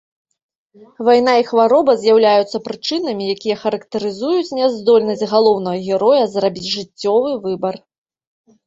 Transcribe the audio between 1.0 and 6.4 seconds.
Вайна і хвароба з'яўляюцца прычынамі, якія характарызуюць няздольнасць галоўнага героя